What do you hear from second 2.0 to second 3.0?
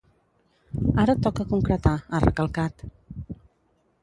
ha recalcat.